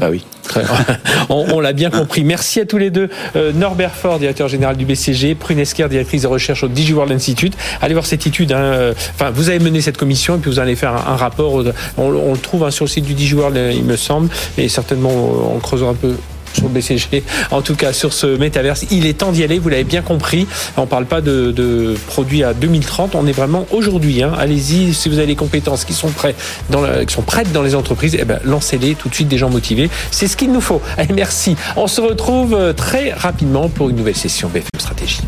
ah 0.00 0.10
oui. 0.10 0.24
on, 1.28 1.60
l'a 1.60 1.72
bien 1.72 1.90
compris. 1.90 2.24
Merci 2.24 2.60
à 2.60 2.66
tous 2.66 2.78
les 2.78 2.90
deux. 2.90 3.08
Norbert 3.54 3.94
Fort, 3.94 4.18
directeur 4.18 4.48
général 4.48 4.76
du 4.76 4.86
BCG, 4.86 5.34
Prune 5.34 5.58
Esquer, 5.58 5.88
directrice 5.88 6.22
de 6.22 6.26
recherche 6.26 6.64
au 6.64 6.68
DigiWorld 6.68 7.12
Institute. 7.12 7.54
Allez 7.80 7.94
voir 7.94 8.06
cette 8.06 8.26
étude. 8.26 8.52
Hein, 8.52 8.92
enfin, 9.14 9.30
vous 9.30 9.50
avez 9.50 9.58
mené 9.58 9.80
cette 9.80 9.98
commission 9.98 10.36
et 10.36 10.38
puis 10.38 10.50
vous 10.50 10.58
allez 10.58 10.76
faire 10.76 10.92
un, 10.92 11.16
rapport. 11.16 11.64
On, 11.96 12.10
le 12.10 12.38
trouve 12.38 12.64
hein, 12.64 12.70
sur 12.70 12.84
le 12.84 12.90
site 12.90 13.04
du 13.04 13.14
DigiWorld, 13.14 13.58
il 13.74 13.84
me 13.84 13.96
semble, 13.96 14.28
et 14.56 14.68
certainement 14.68 15.10
on 15.54 15.58
creusera 15.58 15.90
un 15.90 15.94
peu 15.94 16.14
sur 16.58 16.68
le 16.68 16.74
BCG, 16.74 17.22
en 17.50 17.62
tout 17.62 17.74
cas 17.74 17.92
sur 17.92 18.12
ce 18.12 18.26
métaverse. 18.26 18.86
Il 18.90 19.06
est 19.06 19.18
temps 19.18 19.32
d'y 19.32 19.44
aller, 19.44 19.58
vous 19.58 19.68
l'avez 19.68 19.84
bien 19.84 20.02
compris. 20.02 20.46
On 20.76 20.82
ne 20.82 20.86
parle 20.86 21.06
pas 21.06 21.20
de, 21.20 21.94
produits 22.06 22.44
à 22.44 22.54
2030, 22.54 23.14
on 23.14 23.26
est 23.26 23.32
vraiment 23.32 23.66
aujourd'hui. 23.70 24.22
Hein. 24.22 24.32
Allez-y, 24.38 24.92
si 24.94 25.08
vous 25.08 25.18
avez 25.18 25.26
les 25.26 25.36
compétences 25.36 25.84
qui 25.84 25.94
sont, 25.94 26.08
prêtes 26.08 26.36
dans 26.70 26.82
qui 27.04 27.14
sont 27.14 27.22
prêtes 27.22 27.52
dans 27.52 27.62
les 27.62 27.74
entreprises, 27.74 28.16
eh 28.18 28.24
ben, 28.24 28.40
lancez-les 28.44 28.94
tout 28.94 29.08
de 29.08 29.14
suite, 29.14 29.28
des 29.28 29.38
gens 29.38 29.50
motivés. 29.50 29.90
C'est 30.10 30.26
ce 30.26 30.36
qu'il 30.36 30.52
nous 30.52 30.60
faut. 30.60 30.82
Allez, 30.96 31.14
merci. 31.14 31.56
On 31.76 31.86
se 31.86 32.00
retrouve 32.00 32.54
euh, 32.54 32.72
très 32.72 33.12
rapidement 33.12 33.68
pour 33.68 33.90
une 33.90 33.96
nouvelle 33.96 34.16
session 34.16 34.48
BFM 34.48 34.68
Stratégie. 34.78 35.22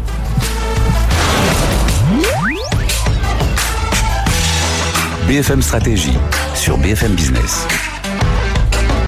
BFM 5.29 5.63
Stratégie 5.63 6.19
sur 6.55 6.77
BFM 6.79 7.13
Business. 7.13 7.67